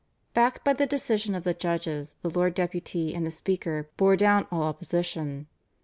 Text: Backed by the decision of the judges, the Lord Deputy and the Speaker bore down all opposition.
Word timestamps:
Backed 0.33 0.63
by 0.63 0.73
the 0.73 0.87
decision 0.87 1.35
of 1.35 1.43
the 1.43 1.53
judges, 1.53 2.15
the 2.23 2.29
Lord 2.31 2.55
Deputy 2.55 3.13
and 3.13 3.23
the 3.23 3.29
Speaker 3.29 3.91
bore 3.97 4.15
down 4.15 4.47
all 4.51 4.63
opposition. 4.63 5.45